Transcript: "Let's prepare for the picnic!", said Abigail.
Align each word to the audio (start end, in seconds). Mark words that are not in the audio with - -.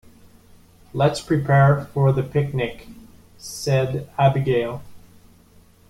"Let's 0.93 1.21
prepare 1.21 1.85
for 1.93 2.11
the 2.11 2.23
picnic!", 2.23 2.87
said 3.37 4.09
Abigail. 4.17 4.81